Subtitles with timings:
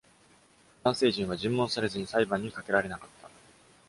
[0.83, 3.29] 男性陣は尋問されずに、裁判にかけられなかった。